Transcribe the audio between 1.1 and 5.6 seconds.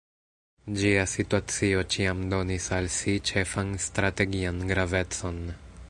situacio ĉiam donis al si ĉefan strategian gravecon.